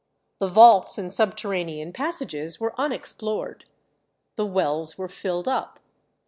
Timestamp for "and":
0.97-1.13